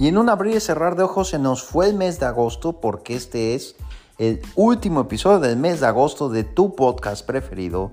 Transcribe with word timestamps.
Y 0.00 0.08
en 0.08 0.16
un 0.16 0.30
abrir 0.30 0.56
y 0.56 0.60
cerrar 0.60 0.96
de 0.96 1.02
ojos 1.02 1.28
se 1.28 1.38
nos 1.38 1.62
fue 1.62 1.86
el 1.86 1.94
mes 1.94 2.18
de 2.18 2.24
agosto 2.24 2.80
porque 2.80 3.14
este 3.14 3.54
es 3.54 3.76
el 4.16 4.40
último 4.54 5.02
episodio 5.02 5.40
del 5.40 5.58
mes 5.58 5.80
de 5.80 5.88
agosto 5.88 6.30
de 6.30 6.42
tu 6.42 6.74
podcast 6.74 7.26
preferido, 7.26 7.92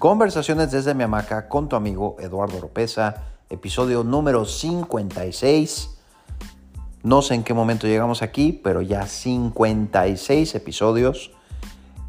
Conversaciones 0.00 0.72
desde 0.72 0.94
mi 0.94 1.04
hamaca 1.04 1.48
con 1.48 1.68
tu 1.68 1.76
amigo 1.76 2.16
Eduardo 2.18 2.60
Ropeza, 2.60 3.22
episodio 3.50 4.02
número 4.02 4.44
56. 4.44 5.96
No 7.04 7.22
sé 7.22 7.34
en 7.34 7.44
qué 7.44 7.54
momento 7.54 7.86
llegamos 7.86 8.22
aquí, 8.22 8.50
pero 8.50 8.82
ya 8.82 9.06
56 9.06 10.56
episodios, 10.56 11.30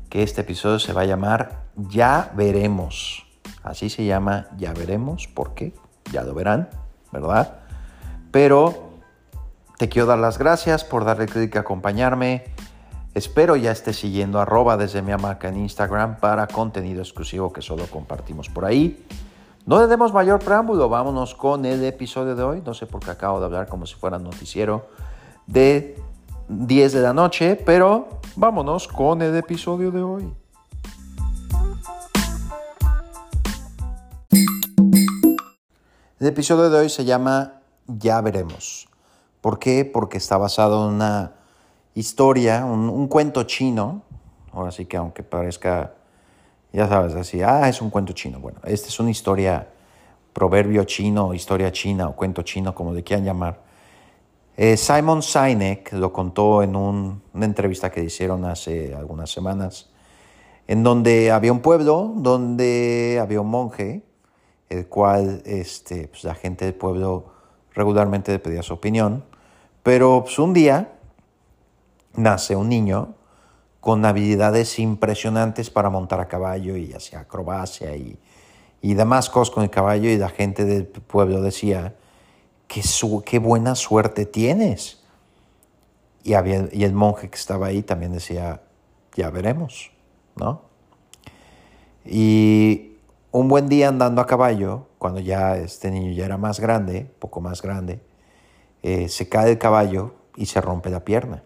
que 0.09 0.23
este 0.23 0.41
episodio 0.41 0.79
se 0.79 0.91
va 0.91 1.01
a 1.01 1.05
llamar 1.05 1.65
Ya 1.75 2.31
veremos. 2.35 3.27
Así 3.61 3.91
se 3.91 4.05
llama 4.05 4.47
Ya 4.57 4.73
veremos, 4.73 5.27
¿por 5.27 5.53
qué? 5.53 5.75
Ya 6.11 6.23
lo 6.23 6.33
verán, 6.33 6.67
¿verdad? 7.11 7.59
Pero 8.31 8.94
te 9.77 9.89
quiero 9.89 10.07
dar 10.07 10.19
las 10.19 10.37
gracias 10.37 10.83
por 10.83 11.03
darle 11.03 11.25
clic 11.25 11.55
a 11.57 11.61
acompañarme. 11.61 12.45
Espero 13.13 13.55
ya 13.55 13.71
estés 13.71 13.97
siguiendo 13.97 14.39
arroba 14.39 14.77
desde 14.77 15.01
mi 15.01 15.11
hamaca 15.11 15.49
en 15.49 15.57
Instagram 15.57 16.19
para 16.19 16.47
contenido 16.47 17.01
exclusivo 17.01 17.51
que 17.51 17.61
solo 17.61 17.85
compartimos 17.87 18.49
por 18.49 18.65
ahí. 18.65 19.05
No 19.65 19.79
le 19.79 19.87
demos 19.87 20.13
mayor 20.13 20.39
preámbulo, 20.39 20.89
vámonos 20.89 21.33
con 21.33 21.65
el 21.65 21.83
episodio 21.83 22.35
de 22.35 22.43
hoy. 22.43 22.61
No 22.65 22.73
sé 22.73 22.85
por 22.85 23.01
qué 23.01 23.11
acabo 23.11 23.39
de 23.39 23.45
hablar 23.45 23.67
como 23.67 23.85
si 23.85 23.95
fuera 23.95 24.19
noticiero 24.19 24.87
de 25.47 25.99
10 26.47 26.93
de 26.93 27.01
la 27.01 27.13
noche, 27.13 27.55
pero 27.65 28.19
vámonos 28.35 28.87
con 28.87 29.21
el 29.21 29.35
episodio 29.35 29.91
de 29.91 30.01
hoy. 30.03 30.33
El 36.19 36.27
episodio 36.27 36.69
de 36.69 36.79
hoy 36.79 36.89
se 36.89 37.03
llama 37.03 37.61
Ya 37.87 38.21
veremos. 38.21 38.87
¿Por 39.45 39.59
qué? 39.59 39.85
Porque 39.85 40.17
está 40.17 40.37
basado 40.37 40.89
en 40.89 40.95
una 40.95 41.33
historia, 41.93 42.65
un, 42.65 43.07
cuento 43.07 43.43
chino. 43.43 44.01
Ahora 44.51 44.71
sí 44.71 44.87
que 44.87 44.97
aunque 44.97 45.21
parezca, 45.21 45.93
ya 46.73 46.87
sabes, 46.87 47.13
así, 47.13 47.43
ah, 47.43 47.69
es 47.69 47.79
un 47.79 47.91
cuento 47.91 48.11
chino. 48.13 48.39
Bueno, 48.39 48.57
esta 48.63 48.87
es 48.87 48.99
una 48.99 49.11
historia, 49.11 49.67
proverbio 50.33 50.83
chino, 50.85 51.31
historia 51.35 51.71
china 51.71 52.07
o 52.07 52.15
cuento 52.15 52.41
chino, 52.41 52.73
como 52.73 52.91
le 52.91 53.03
quieran 53.03 53.23
llamar. 53.23 53.61
Eh, 54.57 54.77
Simon 54.77 55.21
Sinek 55.21 55.93
lo 55.93 56.11
contó 56.11 56.63
en 56.63 56.75
una 56.75 57.45
entrevista 57.45 57.91
que 57.91 58.03
hicieron 58.03 58.45
hace 58.45 58.95
algunas 58.95 59.29
semanas, 59.29 59.91
en 60.65 60.81
donde 60.81 61.29
había 61.29 61.51
un 61.51 61.59
pueblo, 61.59 62.13
donde 62.15 63.19
había 63.21 63.41
un 63.41 63.51
monje, 63.51 64.01
el 64.69 64.87
cual 64.87 65.43
este, 65.45 66.07
pues, 66.07 66.23
la 66.23 66.33
gente 66.33 66.65
del 66.65 66.73
pueblo 66.73 67.27
regularmente 67.75 68.31
le 68.31 68.39
pedía 68.39 68.63
su 68.63 68.73
opinión. 68.73 69.34
Pero 69.85 70.23
pues, 70.23 70.39
un 70.39 70.51
día 70.51 70.93
nace 72.15 72.55
un 72.55 72.69
niño 72.69 73.13
con 73.81 74.03
habilidades 74.03 74.79
impresionantes 74.79 75.69
para 75.69 75.91
montar 75.91 76.19
a 76.19 76.27
caballo 76.27 76.75
y 76.75 76.91
hacía 76.93 77.19
acrobacia 77.19 77.95
y, 77.95 78.17
y 78.81 78.95
con 78.95 79.63
el 79.63 79.69
caballo 79.69 80.09
y 80.09 80.17
la 80.17 80.29
gente 80.29 80.65
del 80.65 80.87
pueblo 80.87 81.39
decía, 81.39 81.93
qué, 82.67 82.81
qué 83.25 83.37
buena 83.37 83.75
suerte 83.75 84.25
tienes. 84.25 85.03
Y, 86.23 86.33
había, 86.33 86.67
y 86.71 86.83
el 86.83 86.93
monje 86.93 87.29
que 87.29 87.37
estaba 87.37 87.67
ahí 87.67 87.83
también 87.83 88.11
decía, 88.11 88.63
ya 89.15 89.29
veremos, 89.29 89.91
¿no? 90.35 90.63
Y 92.03 92.93
un 93.29 93.47
buen 93.47 93.69
día 93.69 93.89
andando 93.89 94.19
a 94.19 94.25
caballo, 94.25 94.87
cuando 94.97 95.19
ya 95.19 95.57
este 95.57 95.91
niño 95.91 96.11
ya 96.13 96.25
era 96.25 96.37
más 96.37 96.59
grande, 96.59 97.05
poco 97.19 97.39
más 97.39 97.61
grande, 97.61 97.99
eh, 98.87 99.09
se 99.09 99.27
cae 99.27 99.49
el 99.49 99.57
caballo 99.57 100.13
y 100.35 100.45
se 100.45 100.61
rompe 100.61 100.91
la 100.91 101.03
pierna. 101.03 101.41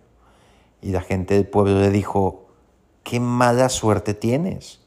Y 0.82 0.92
la 0.92 1.00
gente 1.00 1.36
del 1.36 1.48
pueblo 1.48 1.80
le 1.80 1.90
dijo, 1.90 2.50
qué 3.04 3.22
mala 3.22 3.70
suerte 3.70 4.14
tienes. 4.14 4.82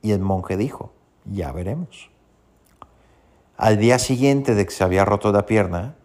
Y 0.00 0.12
el 0.12 0.20
monje 0.20 0.56
dijo, 0.56 0.92
ya 1.24 1.50
veremos. 1.50 2.08
Al 3.56 3.78
día 3.78 3.98
siguiente 3.98 4.54
de 4.54 4.64
que 4.64 4.70
se 4.70 4.84
había 4.84 5.04
roto 5.04 5.32
la 5.32 5.44
pierna, 5.44 5.96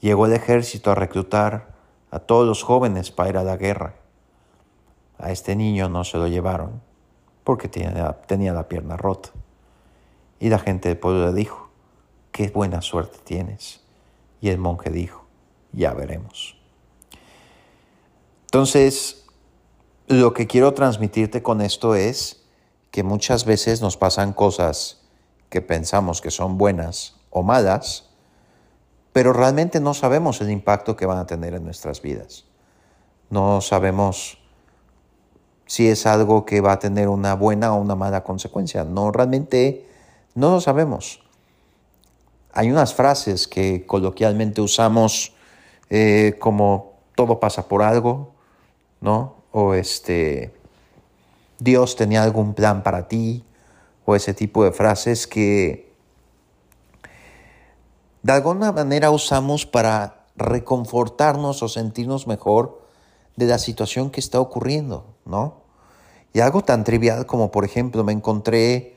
llegó 0.00 0.24
el 0.24 0.32
ejército 0.32 0.90
a 0.90 0.94
reclutar 0.94 1.74
a 2.10 2.18
todos 2.18 2.46
los 2.46 2.62
jóvenes 2.62 3.10
para 3.10 3.28
ir 3.28 3.36
a 3.36 3.44
la 3.44 3.58
guerra. 3.58 3.96
A 5.18 5.32
este 5.32 5.54
niño 5.54 5.90
no 5.90 6.04
se 6.04 6.16
lo 6.16 6.28
llevaron 6.28 6.80
porque 7.44 7.68
tenía, 7.68 8.10
tenía 8.26 8.54
la 8.54 8.68
pierna 8.68 8.96
rota. 8.96 9.28
Y 10.40 10.48
la 10.48 10.58
gente 10.58 10.88
del 10.88 10.96
pueblo 10.96 11.26
le 11.26 11.34
dijo, 11.34 11.68
qué 12.32 12.48
buena 12.48 12.80
suerte 12.80 13.18
tienes. 13.22 13.84
Y 14.40 14.48
el 14.48 14.56
monje 14.56 14.88
dijo, 14.88 15.25
ya 15.72 15.92
veremos. 15.92 16.56
Entonces, 18.46 19.26
lo 20.08 20.32
que 20.32 20.46
quiero 20.46 20.72
transmitirte 20.72 21.42
con 21.42 21.60
esto 21.60 21.94
es 21.94 22.42
que 22.90 23.02
muchas 23.02 23.44
veces 23.44 23.82
nos 23.82 23.96
pasan 23.96 24.32
cosas 24.32 25.02
que 25.50 25.60
pensamos 25.62 26.20
que 26.20 26.30
son 26.30 26.56
buenas 26.58 27.16
o 27.30 27.42
malas, 27.42 28.08
pero 29.12 29.32
realmente 29.32 29.80
no 29.80 29.94
sabemos 29.94 30.40
el 30.40 30.50
impacto 30.50 30.96
que 30.96 31.06
van 31.06 31.18
a 31.18 31.26
tener 31.26 31.54
en 31.54 31.64
nuestras 31.64 32.02
vidas. 32.02 32.44
No 33.30 33.60
sabemos 33.60 34.38
si 35.66 35.88
es 35.88 36.06
algo 36.06 36.44
que 36.44 36.60
va 36.60 36.72
a 36.72 36.78
tener 36.78 37.08
una 37.08 37.34
buena 37.34 37.74
o 37.74 37.80
una 37.80 37.96
mala 37.96 38.22
consecuencia. 38.22 38.84
No, 38.84 39.10
realmente 39.10 39.86
no 40.34 40.52
lo 40.52 40.60
sabemos. 40.60 41.20
Hay 42.52 42.70
unas 42.70 42.94
frases 42.94 43.48
que 43.48 43.84
coloquialmente 43.86 44.60
usamos 44.60 45.34
eh, 45.90 46.36
como 46.38 46.94
todo 47.14 47.40
pasa 47.40 47.68
por 47.68 47.82
algo, 47.82 48.32
¿no? 49.00 49.36
O 49.52 49.74
este, 49.74 50.54
Dios 51.58 51.96
tenía 51.96 52.22
algún 52.22 52.54
plan 52.54 52.82
para 52.82 53.08
ti, 53.08 53.44
o 54.04 54.14
ese 54.14 54.34
tipo 54.34 54.64
de 54.64 54.72
frases 54.72 55.26
que 55.26 55.92
de 58.22 58.32
alguna 58.32 58.72
manera 58.72 59.10
usamos 59.10 59.66
para 59.66 60.26
reconfortarnos 60.36 61.62
o 61.62 61.68
sentirnos 61.68 62.26
mejor 62.26 62.82
de 63.36 63.46
la 63.46 63.58
situación 63.58 64.10
que 64.10 64.20
está 64.20 64.40
ocurriendo, 64.40 65.06
¿no? 65.24 65.62
Y 66.32 66.40
algo 66.40 66.62
tan 66.62 66.84
trivial 66.84 67.26
como, 67.26 67.50
por 67.50 67.64
ejemplo, 67.64 68.04
me 68.04 68.12
encontré, 68.12 68.96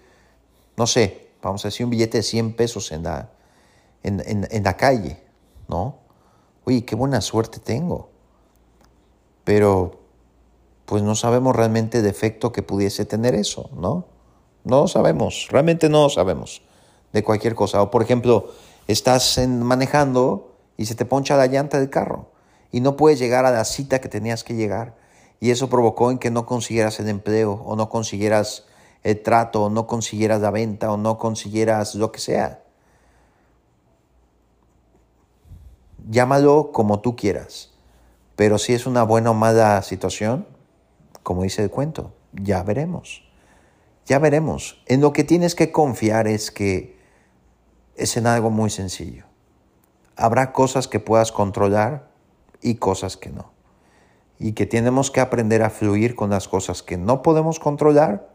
no 0.76 0.88
sé, 0.88 1.30
vamos 1.42 1.64
a 1.64 1.70
decir, 1.70 1.86
un 1.86 1.92
billete 1.92 2.18
de 2.18 2.24
100 2.24 2.56
pesos 2.56 2.92
en 2.92 3.04
la, 3.04 3.30
en 4.04 4.64
la 4.64 4.78
calle, 4.78 5.24
¿no? 5.68 6.09
Oye, 6.70 6.86
qué 6.86 6.94
buena 6.96 7.20
suerte 7.20 7.60
tengo. 7.60 8.10
Pero, 9.44 10.02
pues 10.86 11.02
no 11.02 11.16
sabemos 11.16 11.56
realmente 11.56 11.98
el 11.98 12.06
efecto 12.06 12.52
que 12.52 12.62
pudiese 12.62 13.06
tener 13.06 13.34
eso, 13.34 13.72
¿no? 13.76 14.06
No 14.66 14.88
sabemos, 14.88 15.48
realmente 15.50 15.90
no 15.90 16.10
sabemos 16.10 16.62
de 17.12 17.24
cualquier 17.24 17.56
cosa. 17.56 17.82
O 17.82 17.90
por 17.90 18.04
ejemplo, 18.04 18.52
estás 18.86 19.40
manejando 19.48 20.54
y 20.78 20.86
se 20.86 20.94
te 20.94 21.06
poncha 21.06 21.36
la 21.38 21.48
llanta 21.48 21.80
del 21.80 21.90
carro 21.90 22.30
y 22.72 22.82
no 22.82 22.96
puedes 22.98 23.18
llegar 23.18 23.48
a 23.48 23.52
la 23.52 23.66
cita 23.66 24.00
que 24.00 24.08
tenías 24.08 24.44
que 24.44 24.54
llegar. 24.54 24.96
Y 25.40 25.50
eso 25.50 25.70
provocó 25.70 26.12
en 26.12 26.20
que 26.20 26.30
no 26.30 26.46
consiguieras 26.46 27.00
el 27.00 27.10
empleo 27.10 27.64
o 27.66 27.76
no 27.78 27.90
consiguieras 27.90 28.68
el 29.02 29.24
trato 29.24 29.64
o 29.64 29.70
no 29.72 29.88
consiguieras 29.88 30.40
la 30.42 30.52
venta 30.52 30.92
o 30.92 30.98
no 30.98 31.18
consiguieras 31.18 31.96
lo 31.96 32.12
que 32.12 32.20
sea. 32.20 32.62
Llámalo 36.10 36.72
como 36.72 37.00
tú 37.02 37.16
quieras. 37.16 37.72
Pero 38.36 38.58
si 38.58 38.74
es 38.74 38.86
una 38.86 39.04
buena 39.04 39.32
o 39.32 39.34
mala 39.34 39.82
situación, 39.82 40.48
como 41.24 41.44
dice 41.44 41.64
el 41.64 41.70
cuento, 41.70 42.14
ya 42.34 42.64
veremos. 42.64 43.24
Ya 44.06 44.20
veremos. 44.20 44.82
En 44.86 45.02
lo 45.02 45.14
que 45.14 45.24
tienes 45.24 45.56
que 45.56 45.72
confiar 45.72 46.28
es 46.28 46.52
que 46.52 46.98
es 47.96 48.18
en 48.18 48.28
algo 48.28 48.50
muy 48.50 48.70
sencillo. 48.70 49.26
Habrá 50.16 50.54
cosas 50.54 50.88
que 50.88 51.00
puedas 51.00 51.32
controlar 51.32 52.10
y 52.62 52.76
cosas 52.76 53.18
que 53.18 53.30
no. 53.30 53.52
Y 54.40 54.54
que 54.54 54.66
tenemos 54.66 55.12
que 55.12 55.20
aprender 55.20 55.64
a 55.64 55.70
fluir 55.70 56.16
con 56.16 56.30
las 56.30 56.48
cosas 56.48 56.82
que 56.82 56.98
no 56.98 57.22
podemos 57.22 57.60
controlar, 57.60 58.30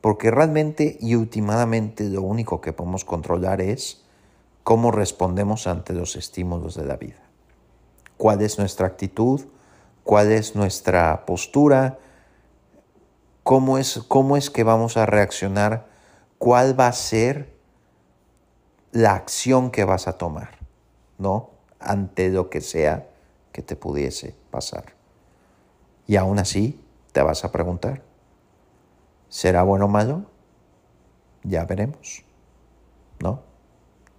porque 0.00 0.30
realmente 0.30 0.96
y 1.00 1.14
últimamente 1.14 2.04
lo 2.04 2.22
único 2.22 2.60
que 2.60 2.72
podemos 2.72 3.04
controlar 3.04 3.60
es 3.60 4.03
cómo 4.64 4.90
respondemos 4.90 5.66
ante 5.66 5.92
los 5.92 6.16
estímulos 6.16 6.74
de 6.74 6.86
la 6.86 6.96
vida. 6.96 7.20
¿Cuál 8.16 8.40
es 8.40 8.58
nuestra 8.58 8.86
actitud? 8.86 9.42
¿Cuál 10.02 10.32
es 10.32 10.56
nuestra 10.56 11.26
postura? 11.26 11.98
¿Cómo 13.42 13.78
es, 13.78 14.02
cómo 14.08 14.38
es 14.38 14.50
que 14.50 14.64
vamos 14.64 14.96
a 14.96 15.04
reaccionar? 15.04 15.86
¿Cuál 16.38 16.78
va 16.78 16.88
a 16.88 16.92
ser 16.92 17.54
la 18.90 19.14
acción 19.14 19.70
que 19.70 19.84
vas 19.84 20.08
a 20.08 20.16
tomar? 20.16 20.58
¿No? 21.18 21.50
Ante 21.78 22.30
lo 22.30 22.48
que 22.48 22.62
sea 22.62 23.06
que 23.52 23.60
te 23.60 23.76
pudiese 23.76 24.34
pasar. 24.50 24.94
Y 26.06 26.16
aún 26.16 26.38
así 26.38 26.82
te 27.12 27.22
vas 27.22 27.44
a 27.44 27.52
preguntar, 27.52 28.02
¿será 29.28 29.62
bueno 29.62 29.84
o 29.84 29.88
malo? 29.88 30.24
Ya 31.42 31.66
veremos. 31.66 32.24
¿No? 33.20 33.53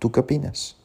¿Tú 0.06 0.12
qué 0.12 0.20
opinas? 0.20 0.78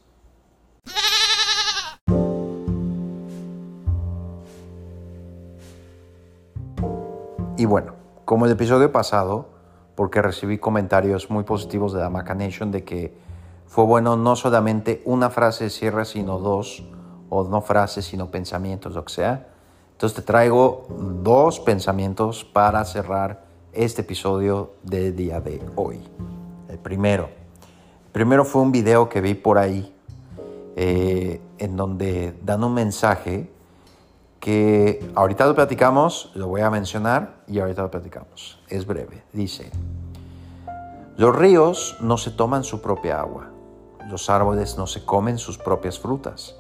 Y 7.59 7.67
bueno, 7.67 7.93
como 8.25 8.47
el 8.47 8.53
episodio 8.53 8.91
pasado, 8.91 9.49
porque 9.95 10.23
recibí 10.23 10.57
comentarios 10.57 11.29
muy 11.29 11.45
positivos 11.45 11.93
de 11.93 12.01
la 12.01 12.09
Maca 12.09 12.35
Nation 12.35 12.71
de 12.71 12.83
que 12.83 13.15
fue 13.67 13.85
bueno 13.85 14.17
no 14.17 14.37
solamente 14.37 15.03
una 15.05 15.29
frase 15.29 15.65
de 15.65 15.71
cierre, 15.71 16.07
sino 16.07 16.39
dos, 16.39 16.83
o 17.29 17.45
no 17.45 17.61
frases, 17.61 18.07
sino 18.07 18.31
pensamientos, 18.31 18.95
lo 18.95 19.05
que 19.05 19.13
sea. 19.13 19.49
Entonces 19.93 20.17
te 20.17 20.23
traigo 20.23 20.87
dos 21.23 21.61
pensamientos 21.61 22.43
para 22.47 22.83
cerrar 22.87 23.45
este 23.75 24.01
episodio 24.01 24.77
del 24.83 25.15
día 25.15 25.43
de 25.43 25.61
hoy. 25.77 26.01
El 26.71 26.79
primero, 26.79 27.29
Primero 28.13 28.45
fue 28.45 28.63
un 28.63 28.73
video 28.73 29.09
que 29.09 29.21
vi 29.21 29.35
por 29.35 29.59
ahí 29.59 29.95
eh, 30.77 31.41
en 31.59 31.77
donde 31.77 32.37
dan 32.43 32.65
un 32.65 32.75
mensaje 32.75 33.51
que 34.41 35.13
ahorita 35.15 35.47
lo 35.47 35.55
platicamos, 35.55 36.33
lo 36.35 36.49
voy 36.49 36.63
a 36.63 36.71
mencionar 36.71 37.43
y 37.47 37.61
ahorita 37.61 37.83
lo 37.83 37.91
platicamos. 37.91 38.61
Es 38.69 38.87
breve. 38.87 39.23
Dice, 39.33 39.71
los 41.17 41.37
ríos 41.37 41.99
no 42.01 42.17
se 42.17 42.31
toman 42.31 42.65
su 42.65 42.81
propia 42.81 43.21
agua, 43.21 43.51
los 44.09 44.31
árboles 44.31 44.77
no 44.77 44.87
se 44.87 45.05
comen 45.05 45.39
sus 45.39 45.59
propias 45.59 45.99
frutas, 45.99 46.57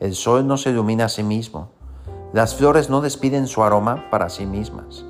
el 0.00 0.14
sol 0.14 0.46
no 0.46 0.56
se 0.56 0.70
ilumina 0.70 1.06
a 1.06 1.08
sí 1.08 1.22
mismo, 1.22 1.70
las 2.32 2.54
flores 2.56 2.90
no 2.90 3.00
despiden 3.00 3.46
su 3.46 3.62
aroma 3.62 4.10
para 4.10 4.28
sí 4.28 4.44
mismas. 4.44 5.04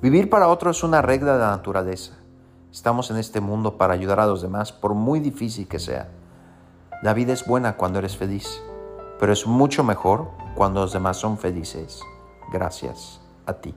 Vivir 0.00 0.30
para 0.30 0.48
otro 0.48 0.70
es 0.70 0.82
una 0.84 1.02
regla 1.02 1.34
de 1.34 1.40
la 1.40 1.50
naturaleza. 1.50 2.12
Estamos 2.70 3.10
en 3.10 3.16
este 3.16 3.40
mundo 3.40 3.78
para 3.78 3.94
ayudar 3.94 4.20
a 4.20 4.26
los 4.26 4.42
demás, 4.42 4.72
por 4.72 4.92
muy 4.92 5.20
difícil 5.20 5.66
que 5.66 5.78
sea. 5.78 6.08
La 7.02 7.14
vida 7.14 7.32
es 7.32 7.46
buena 7.46 7.76
cuando 7.76 7.98
eres 7.98 8.16
feliz, 8.16 8.62
pero 9.18 9.32
es 9.32 9.46
mucho 9.46 9.82
mejor 9.84 10.28
cuando 10.54 10.80
los 10.80 10.92
demás 10.92 11.16
son 11.16 11.38
felices. 11.38 12.02
Gracias 12.52 13.20
a 13.46 13.54
ti. 13.54 13.74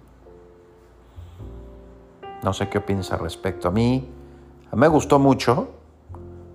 No 2.44 2.52
sé 2.52 2.68
qué 2.68 2.80
opinas 2.80 3.12
al 3.14 3.20
respecto. 3.20 3.70
A 3.70 3.72
mí, 3.72 4.10
me 4.74 4.88
gustó 4.90 5.20
mucho, 5.20 5.70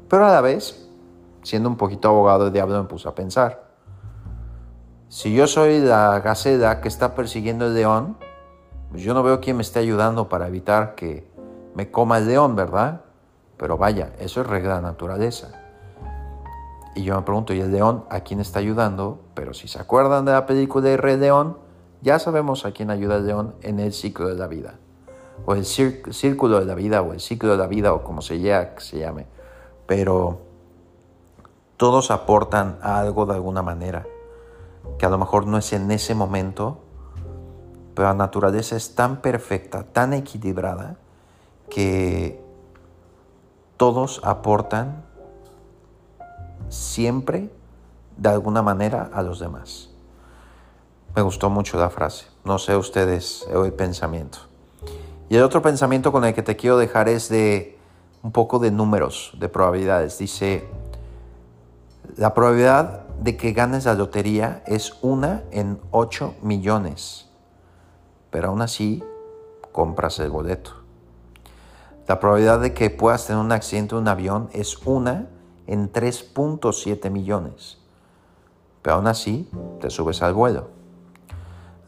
pero 0.08 0.26
a 0.26 0.32
la 0.32 0.40
vez, 0.42 0.90
siendo 1.42 1.70
un 1.70 1.76
poquito 1.76 2.08
abogado 2.08 2.46
de 2.46 2.50
diablo, 2.50 2.82
me 2.82 2.88
puse 2.88 3.08
a 3.08 3.14
pensar. 3.14 3.70
Si 5.08 5.34
yo 5.34 5.46
soy 5.46 5.80
la 5.80 6.20
gacela 6.20 6.82
que 6.82 6.88
está 6.88 7.14
persiguiendo 7.14 7.66
el 7.66 7.74
león, 7.74 8.18
pues 8.90 9.02
yo 9.02 9.14
no 9.14 9.22
veo 9.22 9.40
quién 9.40 9.56
me 9.56 9.62
esté 9.62 9.78
ayudando 9.78 10.28
para 10.28 10.48
evitar 10.48 10.94
que 10.96 11.35
me 11.76 11.90
coma 11.90 12.16
el 12.16 12.26
león, 12.26 12.56
¿verdad? 12.56 13.02
Pero 13.58 13.76
vaya, 13.76 14.14
eso 14.18 14.40
es 14.40 14.46
regla 14.46 14.76
de 14.76 14.82
naturaleza. 14.82 15.48
Y 16.94 17.02
yo 17.04 17.14
me 17.14 17.20
pregunto, 17.20 17.52
¿y 17.52 17.60
el 17.60 17.70
león 17.70 18.06
a 18.08 18.20
quién 18.20 18.40
está 18.40 18.60
ayudando? 18.60 19.20
Pero 19.34 19.52
si 19.52 19.68
se 19.68 19.78
acuerdan 19.78 20.24
de 20.24 20.32
la 20.32 20.46
película 20.46 20.88
de 20.88 20.96
Rey 20.96 21.18
León, 21.18 21.58
ya 22.00 22.18
sabemos 22.18 22.64
a 22.64 22.72
quién 22.72 22.90
ayuda 22.90 23.16
el 23.16 23.26
león 23.26 23.54
en 23.60 23.78
el 23.78 23.92
ciclo 23.92 24.28
de 24.28 24.36
la 24.36 24.46
vida. 24.46 24.78
O 25.44 25.54
el 25.54 25.66
círculo 25.66 26.60
de 26.60 26.64
la 26.64 26.74
vida, 26.74 27.02
o 27.02 27.12
el 27.12 27.20
ciclo 27.20 27.50
de 27.50 27.58
la 27.58 27.66
vida, 27.66 27.92
o 27.92 28.02
como 28.02 28.22
se, 28.22 28.40
se 28.78 28.98
llame. 28.98 29.26
Pero 29.86 30.40
todos 31.76 32.10
aportan 32.10 32.78
algo 32.80 33.26
de 33.26 33.34
alguna 33.34 33.60
manera, 33.60 34.06
que 34.98 35.04
a 35.04 35.10
lo 35.10 35.18
mejor 35.18 35.46
no 35.46 35.58
es 35.58 35.74
en 35.74 35.90
ese 35.90 36.14
momento, 36.14 36.78
pero 37.94 38.08
la 38.08 38.14
naturaleza 38.14 38.76
es 38.76 38.94
tan 38.94 39.20
perfecta, 39.20 39.82
tan 39.82 40.14
equilibrada, 40.14 40.96
que 41.70 42.42
todos 43.76 44.20
aportan 44.24 45.04
siempre 46.68 47.50
de 48.16 48.28
alguna 48.28 48.62
manera 48.62 49.10
a 49.12 49.22
los 49.22 49.38
demás. 49.38 49.90
Me 51.14 51.22
gustó 51.22 51.50
mucho 51.50 51.78
la 51.78 51.90
frase. 51.90 52.26
No 52.44 52.58
sé 52.58 52.76
ustedes 52.76 53.46
el 53.52 53.72
pensamiento. 53.72 54.38
Y 55.28 55.36
el 55.36 55.42
otro 55.42 55.62
pensamiento 55.62 56.12
con 56.12 56.24
el 56.24 56.34
que 56.34 56.42
te 56.42 56.56
quiero 56.56 56.78
dejar 56.78 57.08
es 57.08 57.28
de 57.28 57.78
un 58.22 58.32
poco 58.32 58.58
de 58.58 58.70
números, 58.70 59.32
de 59.38 59.48
probabilidades. 59.48 60.18
Dice, 60.18 60.68
la 62.16 62.34
probabilidad 62.34 63.06
de 63.20 63.36
que 63.36 63.52
ganes 63.52 63.86
la 63.86 63.94
lotería 63.94 64.62
es 64.66 64.94
una 65.02 65.42
en 65.50 65.80
8 65.90 66.36
millones. 66.42 67.28
Pero 68.30 68.48
aún 68.48 68.62
así, 68.62 69.02
compras 69.72 70.18
el 70.18 70.30
boleto. 70.30 70.85
La 72.06 72.20
probabilidad 72.20 72.60
de 72.60 72.72
que 72.72 72.90
puedas 72.90 73.26
tener 73.26 73.42
un 73.42 73.50
accidente 73.50 73.94
en 73.94 74.02
un 74.02 74.08
avión 74.08 74.48
es 74.52 74.78
una 74.86 75.28
en 75.66 75.92
3.7 75.92 77.10
millones. 77.10 77.78
Pero 78.82 78.96
aún 78.96 79.08
así, 79.08 79.50
te 79.80 79.90
subes 79.90 80.22
al 80.22 80.32
vuelo. 80.32 80.68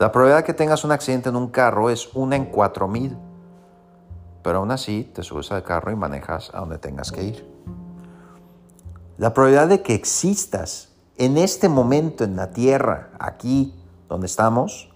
La 0.00 0.10
probabilidad 0.10 0.38
de 0.38 0.44
que 0.44 0.54
tengas 0.54 0.84
un 0.84 0.90
accidente 0.90 1.28
en 1.28 1.36
un 1.36 1.48
carro 1.48 1.90
es 1.90 2.10
una 2.14 2.34
en 2.34 2.50
4.000. 2.50 3.16
Pero 4.42 4.58
aún 4.58 4.72
así, 4.72 5.08
te 5.14 5.22
subes 5.22 5.52
al 5.52 5.62
carro 5.62 5.92
y 5.92 5.96
manejas 5.96 6.50
a 6.52 6.60
donde 6.60 6.78
tengas 6.78 7.12
que 7.12 7.22
ir. 7.22 7.48
La 9.18 9.32
probabilidad 9.34 9.68
de 9.68 9.82
que 9.82 9.94
existas 9.94 10.94
en 11.16 11.38
este 11.38 11.68
momento 11.68 12.24
en 12.24 12.34
la 12.36 12.50
Tierra, 12.50 13.10
aquí 13.20 13.74
donde 14.08 14.26
estamos, 14.26 14.90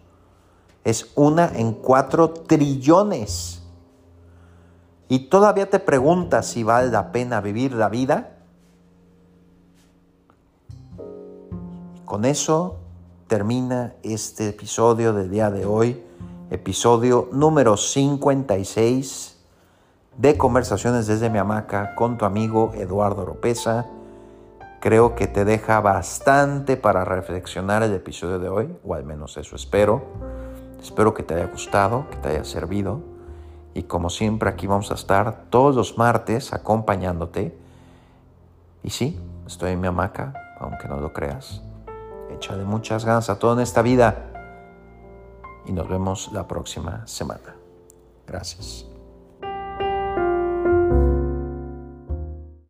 es 0.84 1.12
una 1.14 1.48
en 1.54 1.74
4 1.74 2.30
trillones. 2.30 3.61
Y 5.12 5.28
todavía 5.28 5.68
te 5.68 5.78
preguntas 5.78 6.46
si 6.46 6.62
vale 6.62 6.90
la 6.90 7.12
pena 7.12 7.42
vivir 7.42 7.74
la 7.74 7.90
vida. 7.90 8.30
Con 12.06 12.24
eso 12.24 12.78
termina 13.26 13.92
este 14.02 14.48
episodio 14.48 15.12
del 15.12 15.30
día 15.30 15.50
de 15.50 15.66
hoy, 15.66 16.02
episodio 16.48 17.28
número 17.30 17.76
56 17.76 19.38
de 20.16 20.38
Conversaciones 20.38 21.06
desde 21.06 21.28
mi 21.28 21.36
hamaca 21.36 21.94
con 21.94 22.16
tu 22.16 22.24
amigo 22.24 22.72
Eduardo 22.74 23.20
Oropesa. 23.20 23.84
Creo 24.80 25.14
que 25.14 25.26
te 25.26 25.44
deja 25.44 25.82
bastante 25.82 26.78
para 26.78 27.04
reflexionar 27.04 27.82
el 27.82 27.92
episodio 27.92 28.38
de 28.38 28.48
hoy, 28.48 28.76
o 28.82 28.94
al 28.94 29.04
menos 29.04 29.36
eso 29.36 29.56
espero. 29.56 30.04
Espero 30.80 31.12
que 31.12 31.22
te 31.22 31.34
haya 31.34 31.48
gustado, 31.48 32.06
que 32.08 32.16
te 32.16 32.28
haya 32.30 32.44
servido. 32.44 33.11
Y 33.74 33.84
como 33.84 34.10
siempre 34.10 34.50
aquí 34.50 34.66
vamos 34.66 34.90
a 34.90 34.94
estar 34.94 35.44
todos 35.50 35.74
los 35.74 35.98
martes 35.98 36.52
acompañándote. 36.52 37.56
Y 38.82 38.90
sí, 38.90 39.18
estoy 39.46 39.72
en 39.72 39.80
mi 39.80 39.88
hamaca, 39.88 40.34
aunque 40.60 40.88
no 40.88 41.00
lo 41.00 41.12
creas 41.12 41.62
de 42.50 42.64
muchas 42.64 43.04
ganas 43.04 43.30
a 43.30 43.38
todo 43.38 43.54
en 43.54 43.60
esta 43.60 43.82
vida 43.82 44.26
y 45.64 45.72
nos 45.72 45.88
vemos 45.88 46.30
la 46.32 46.48
próxima 46.48 47.06
semana. 47.06 47.54
Gracias. 48.26 48.91